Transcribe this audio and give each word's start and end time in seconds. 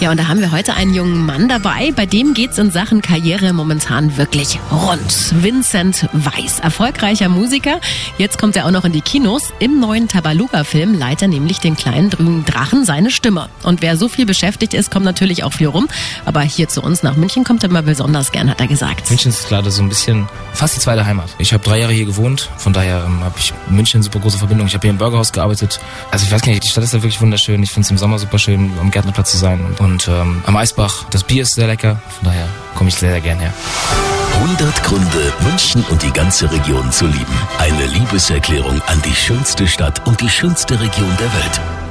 Ja, 0.00 0.10
und 0.10 0.18
da 0.18 0.28
haben 0.28 0.40
wir 0.40 0.50
heute 0.50 0.74
einen 0.74 0.92
jungen 0.92 1.24
Mann 1.24 1.48
dabei, 1.48 1.92
bei 1.94 2.04
dem 2.04 2.34
geht's 2.34 2.58
in 2.58 2.70
Sachen 2.70 3.00
Karriere 3.00 3.52
momentan 3.52 4.16
wirklich 4.16 4.58
rund. 4.70 5.42
Vincent 5.42 6.08
Weiss, 6.12 6.58
erfolgreicher 6.58 7.28
Musiker. 7.28 7.80
Jetzt 8.18 8.36
kommt 8.36 8.56
er 8.56 8.66
auch 8.66 8.70
noch 8.70 8.84
in 8.84 8.92
die 8.92 9.00
Kinos. 9.00 9.52
Im 9.60 9.80
neuen 9.80 10.08
Tabaluga-Film 10.08 10.98
leiht 10.98 11.22
er 11.22 11.28
nämlich 11.28 11.60
den 11.60 11.76
kleinen 11.76 12.10
grünen 12.10 12.44
Drachen 12.44 12.84
seine 12.84 13.10
Stimme. 13.10 13.48
Und 13.62 13.82
wer 13.82 13.96
so 13.96 14.08
viel 14.08 14.26
beschäftigt 14.26 14.74
ist, 14.74 14.90
kommt 14.90 15.04
natürlich 15.04 15.44
auch 15.44 15.52
viel 15.52 15.68
rum. 15.68 15.88
Aber 16.24 16.40
hier 16.42 16.68
zu 16.68 16.82
uns 16.82 17.02
nach 17.02 17.16
München 17.16 17.44
kommt 17.44 17.62
er 17.62 17.70
mal 17.70 17.82
besonders 17.82 18.32
gern, 18.32 18.50
hat 18.50 18.60
er 18.60 18.66
gesagt. 18.66 19.08
München 19.10 19.30
ist 19.30 19.48
gerade 19.48 19.70
so 19.70 19.80
ein 19.80 19.88
bisschen 19.88 20.28
fast 20.52 20.76
die 20.76 20.80
zweite 20.80 21.06
Heimat. 21.06 21.30
Ich 21.38 21.52
habe 21.52 21.62
drei 21.62 21.78
Jahre 21.78 21.92
hier 21.92 22.06
gewohnt, 22.06 22.50
von 22.56 22.72
daher 22.72 23.04
ähm, 23.06 23.20
habe 23.20 23.38
ich 23.38 23.54
München 23.68 24.02
super 24.02 24.18
große 24.18 24.38
Verbindung. 24.38 24.66
Ich 24.66 24.74
habe 24.74 24.82
hier 24.82 24.90
im 24.90 24.98
Burgerhaus 24.98 25.32
gearbeitet. 25.32 25.80
Also 26.10 26.26
ich 26.26 26.32
weiß 26.32 26.42
gar 26.42 26.50
nicht, 26.50 26.64
die 26.64 26.68
Stadt 26.68 26.84
ist 26.84 26.92
ja 26.92 27.02
wirklich 27.02 27.20
wunderschön. 27.20 27.62
Ich 27.62 27.70
finde 27.70 27.86
es 27.86 27.90
im 27.90 27.98
Sommer 27.98 28.18
super 28.18 28.38
schön, 28.38 28.72
am 28.80 28.90
Gärtnerplatz 28.90 29.30
zu 29.30 29.38
sein. 29.38 29.64
Und, 29.64 29.80
und 29.84 30.08
ähm, 30.08 30.42
am 30.46 30.56
Eisbach, 30.56 31.04
das 31.10 31.22
Bier 31.22 31.42
ist 31.42 31.54
sehr 31.54 31.66
lecker. 31.66 32.00
Von 32.08 32.24
daher 32.24 32.48
komme 32.74 32.88
ich 32.88 32.96
sehr, 32.96 33.10
sehr 33.10 33.20
gern 33.20 33.38
her. 33.38 33.52
100 34.42 34.82
Gründe, 34.82 35.32
München 35.40 35.84
und 35.90 36.02
die 36.02 36.10
ganze 36.10 36.50
Region 36.50 36.90
zu 36.90 37.06
lieben. 37.06 37.38
Eine 37.58 37.86
Liebeserklärung 37.86 38.82
an 38.86 39.00
die 39.02 39.14
schönste 39.14 39.68
Stadt 39.68 40.06
und 40.06 40.20
die 40.20 40.28
schönste 40.28 40.80
Region 40.80 41.16
der 41.18 41.32
Welt. 41.32 41.83